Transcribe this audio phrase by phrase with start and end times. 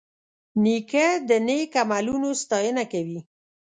[0.63, 3.19] نیکه د نیک عملونو ستاینه کوي.